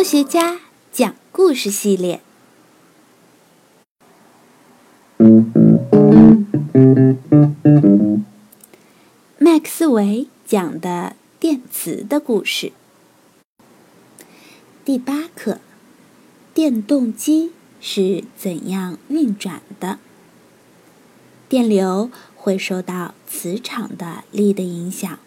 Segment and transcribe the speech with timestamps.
[0.00, 2.22] 科学家讲故事系列，
[9.36, 12.72] 麦克斯韦讲的电磁的故事。
[14.86, 15.60] 第八课：
[16.54, 19.98] 电动机是怎样运转的？
[21.46, 25.18] 电流会受到磁场的力的影响。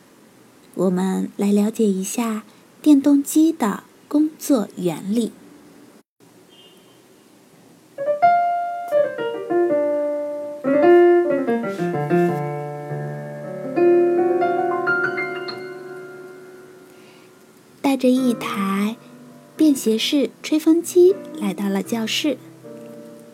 [0.73, 2.41] 我们来了解一下
[2.81, 3.83] 电动机的。
[4.13, 5.31] 工作原理。
[17.81, 18.97] 带着一台
[19.57, 22.37] 便携式吹风机来到了教室，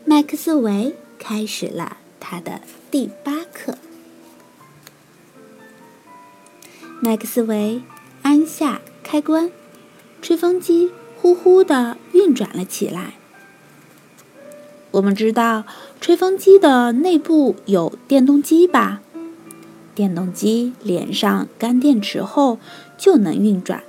[0.05, 3.77] 麦克斯韦开始了他的第八课。
[7.01, 7.81] 麦克斯韦
[8.21, 9.51] 按下开关。
[10.21, 13.13] 吹风机呼呼地运转了起来。
[14.91, 15.65] 我们知道，
[16.01, 19.01] 吹风机的内部有电动机吧？
[19.93, 22.57] 电动机连上干电池后
[22.97, 23.83] 就能运转。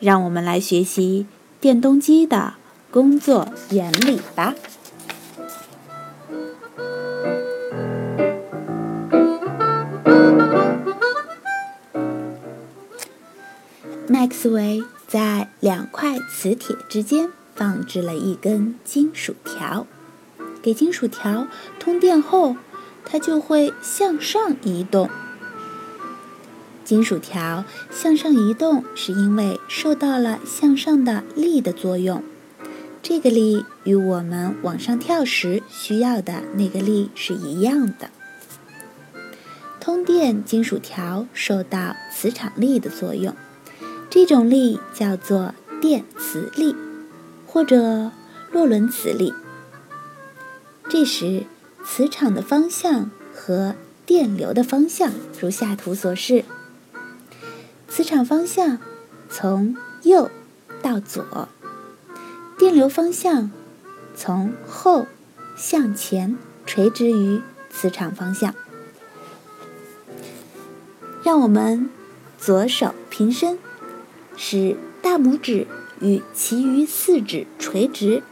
[0.00, 1.26] 让我们来学习
[1.60, 2.54] 电动机的
[2.90, 4.54] 工作原理吧。
[14.08, 14.82] 麦克斯韦。
[15.14, 19.86] 在两块磁铁之间放置了一根金属条，
[20.60, 21.46] 给金属条
[21.78, 22.56] 通电后，
[23.04, 25.08] 它就会向上移动。
[26.84, 32.20] 金属条向上移动是因为受到了向上的力的作用，
[33.00, 38.10] 这个力与我们往上跳时需要的那个力是一样的。
[39.78, 43.32] 通电金属条受到磁场力的作用。
[44.14, 46.76] 这种力叫做电磁力，
[47.48, 48.12] 或者
[48.52, 49.34] 洛伦兹力。
[50.88, 51.42] 这时，
[51.84, 53.74] 磁场的方向和
[54.06, 55.10] 电流的方向
[55.40, 56.44] 如下图所示：
[57.88, 58.78] 磁场方向
[59.28, 60.30] 从右
[60.80, 61.48] 到左，
[62.56, 63.50] 电流方向
[64.14, 65.08] 从后
[65.56, 68.54] 向前垂直于磁场方向。
[71.24, 71.90] 让我们
[72.38, 73.58] 左手平伸。
[74.36, 75.66] 使大拇指
[76.00, 78.22] 与其余四指垂直，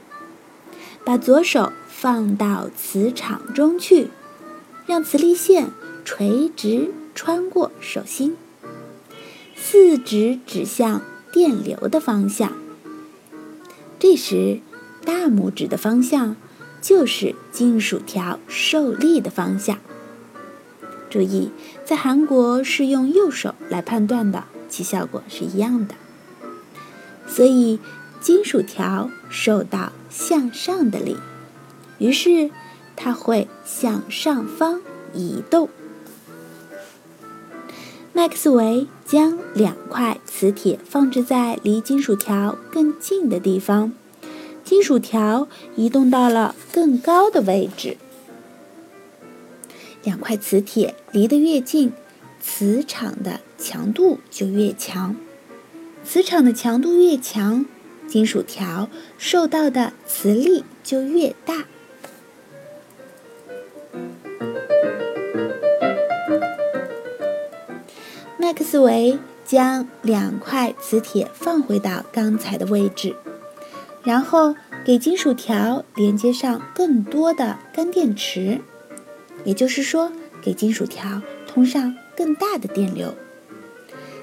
[1.04, 4.08] 把左手放到磁场中去，
[4.86, 5.70] 让磁力线
[6.04, 8.36] 垂直穿过手心，
[9.54, 11.02] 四指指向
[11.32, 12.52] 电流的方向。
[13.98, 14.58] 这时，
[15.04, 16.36] 大拇指的方向
[16.80, 19.78] 就是金属条受力的方向。
[21.08, 21.50] 注意，
[21.84, 24.44] 在韩国是用右手来判断的。
[24.72, 25.94] 其效果是一样的，
[27.28, 27.78] 所以
[28.22, 31.18] 金属条受到向上的力，
[31.98, 32.50] 于是
[32.96, 34.80] 它会向上方
[35.12, 35.68] 移动。
[38.14, 43.92] 麦克斯韦将两块磁铁放置在离金属条更近的地方，
[44.64, 47.98] 金属条移动到了更高的位置。
[50.02, 51.92] 两块磁铁离得越近。
[52.42, 55.14] 磁场的强度就越强，
[56.04, 57.64] 磁场的强度越强，
[58.08, 61.64] 金属条受到的磁力就越大。
[68.36, 73.14] 麦克斯韦将两块磁铁放回到刚才的位置，
[74.02, 78.60] 然后给金属条连接上更多的干电池，
[79.44, 81.96] 也就是说，给金属条通上。
[82.16, 83.14] 更大的电流，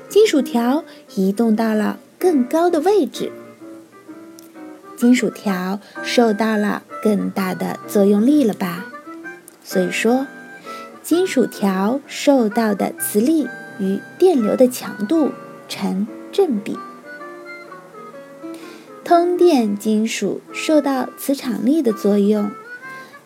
[0.08, 0.84] 金属条
[1.16, 3.32] 移动到了更高的位置，
[4.96, 8.86] 金属条受到了更大的作用力了吧？
[9.64, 10.28] 所以说，
[11.02, 13.48] 金属条受到的磁力
[13.80, 15.32] 与电流的强度
[15.68, 16.78] 成正比。
[19.04, 22.52] 通电金属受到磁场力的作用，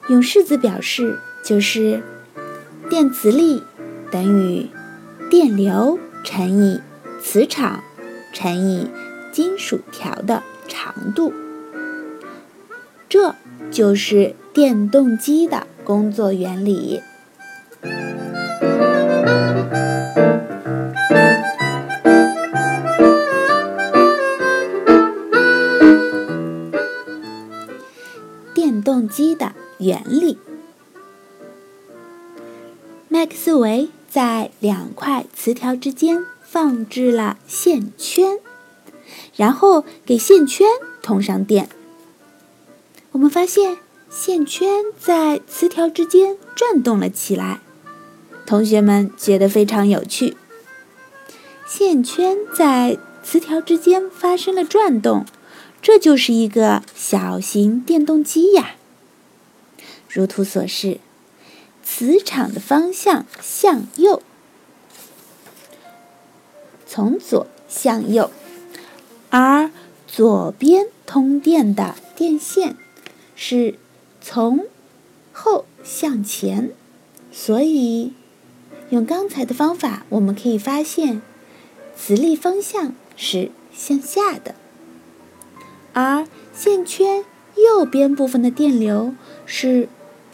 [0.07, 2.01] 用式子表示就是
[2.89, 3.63] 电磁力。
[4.13, 4.69] 等于
[5.31, 6.79] 电流乘以
[7.19, 7.83] 磁场
[8.31, 8.87] 乘以
[9.31, 11.33] 金属条的长度，
[13.09, 13.33] 这
[13.71, 17.01] 就是电动机的工作原理。
[28.53, 30.37] 电动机的原理，
[33.09, 33.89] 麦克斯韦。
[34.13, 38.37] 在两块磁条之间放置了线圈，
[39.35, 40.67] 然后给线圈
[41.01, 41.67] 通上电。
[43.13, 43.79] 我们发现
[44.11, 47.61] 线圈在磁条之间转动了起来，
[48.45, 50.37] 同学们觉得非常有趣。
[51.65, 55.25] 线圈在磁条之间发生了转动，
[55.81, 58.75] 这就是一个小型电动机呀。
[60.07, 60.99] 如图所示，
[61.95, 64.23] 磁场的方向向右，
[66.87, 68.31] 从左向右，
[69.29, 69.69] 而
[70.07, 72.75] 左边通电的电线
[73.35, 73.77] 是
[74.19, 74.65] 从
[75.31, 76.71] 后向前，
[77.31, 78.13] 所以
[78.89, 81.21] 用刚才的方法，我们可以发现。
[81.95, 84.55] 磁力方向是向下的，
[85.93, 87.23] 而线圈
[87.55, 89.13] 右边部分的电流
[89.45, 89.87] 是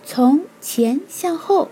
[0.06, 1.70] 从前向后，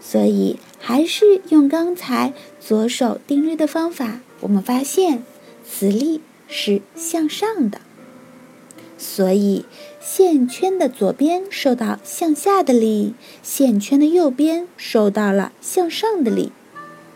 [0.00, 5.22] 所以还是用刚才左手定律的方法，我们发现
[5.68, 7.80] 磁力是向上的，
[8.96, 9.66] 所以
[10.00, 16.52] 线圈的左边受到向下的力，线圈的右边受到了向上的力。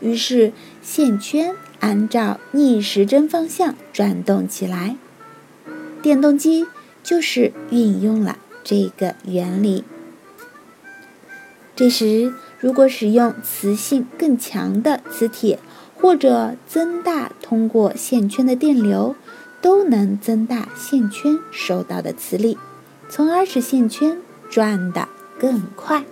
[0.00, 0.52] 于是，
[0.82, 4.96] 线圈按照逆时针方向转动起来。
[6.02, 6.66] 电动机
[7.04, 9.84] 就是运用了这个原理。
[11.82, 15.58] 这时，如果使用磁性更强的磁铁，
[16.00, 19.16] 或者增大通过线圈的电流，
[19.60, 22.56] 都能增大线圈受到的磁力，
[23.08, 24.16] 从而使线圈
[24.48, 25.08] 转得
[25.40, 26.04] 更快。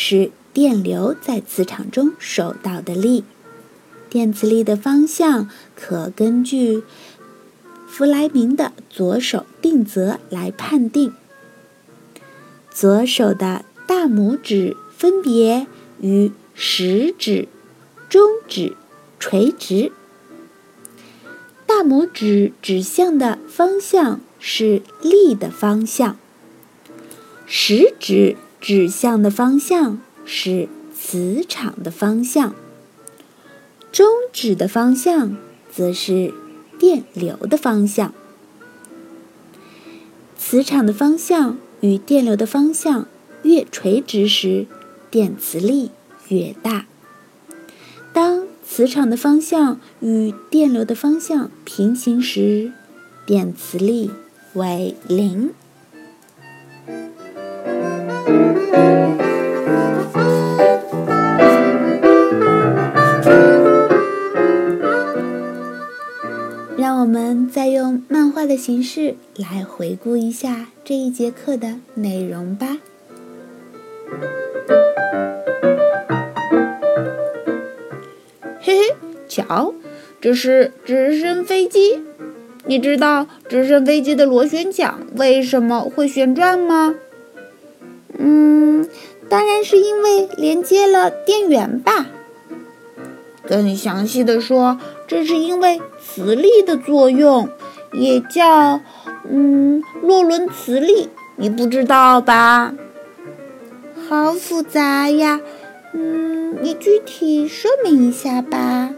[0.00, 3.24] 是电流在磁场中受到的力。
[4.08, 6.84] 电磁力的方向可根据。
[7.88, 11.14] 弗莱明的左手定则来判定，
[12.70, 15.66] 左手的大拇指分别
[16.00, 17.48] 与食指、
[18.08, 18.76] 中指
[19.18, 19.90] 垂直，
[21.66, 26.16] 大拇指指向的方向是力的方向，
[27.46, 32.54] 食指指向的方向是磁场的方向，
[33.92, 35.36] 中指的方向
[35.72, 36.34] 则是。
[36.78, 38.14] 电流的方向，
[40.38, 43.08] 磁场的方向与电流的方向
[43.42, 44.68] 越垂直时，
[45.10, 45.90] 电磁力
[46.28, 46.86] 越大。
[48.12, 52.70] 当磁场的方向与电流的方向平行时，
[53.26, 54.12] 电磁力
[54.54, 55.50] 为零。
[66.76, 72.78] 让我们再用漫画的形式来回顾一下这一节课的内容吧。
[78.60, 78.96] 嘿嘿，
[79.28, 79.74] 瞧，
[80.20, 82.00] 这是直升飞机。
[82.66, 86.94] 你知道直升飞机的螺旋桨为什么会旋转吗？
[88.18, 88.86] 嗯，
[89.28, 92.06] 当然是因为连接了电源吧。
[93.46, 97.48] 更详细的说，这是因为磁力的作用，
[97.92, 98.80] 也叫
[99.30, 102.74] 嗯洛伦磁力，你不知道吧？
[104.08, 105.40] 好复杂呀，
[105.94, 108.90] 嗯，你具体说明一下吧。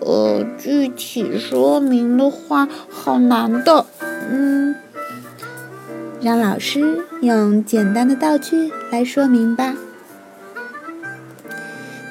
[0.00, 3.86] 呃，具体说明的话，好难的，
[4.30, 4.74] 嗯，
[6.22, 9.74] 让老师用简单的道具来说明吧。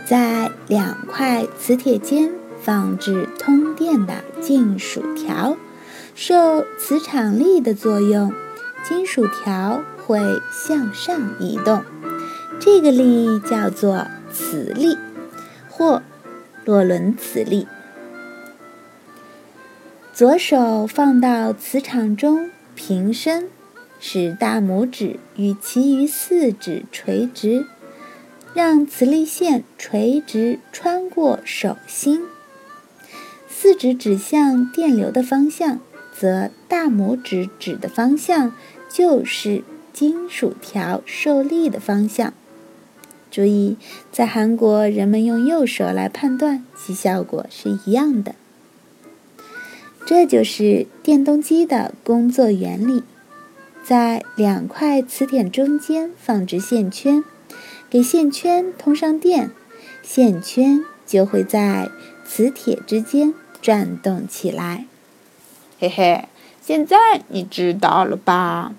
[0.05, 2.29] 在两块磁铁间
[2.61, 5.55] 放置通电的金属条，
[6.13, 8.33] 受磁场力的作用，
[8.83, 10.19] 金属条会
[10.51, 11.81] 向上移动。
[12.59, 14.97] 这个力叫做磁力，
[15.69, 16.03] 或
[16.65, 17.65] 洛伦磁力。
[20.13, 23.47] 左手放到磁场中平伸，
[24.01, 27.65] 使大拇指与其余四指垂直。
[28.53, 32.19] 让磁力线垂直穿过手心，
[33.47, 35.79] 四指指向电流的方向，
[36.13, 38.53] 则大拇指指的方向
[38.89, 42.33] 就是金属条受力的方向。
[43.31, 43.77] 注意，
[44.11, 48.35] 在韩国人们用右手来判断，其效果是一样的。
[50.05, 53.03] 这就是电动机的工作原理。
[53.83, 57.23] 在两块磁铁中间放置线圈，
[57.89, 59.51] 给线圈通上电，
[60.03, 61.89] 线圈就会在
[62.23, 64.85] 磁铁之间转动起来。
[65.79, 66.25] 嘿嘿，
[66.61, 68.73] 现在你知道了吧？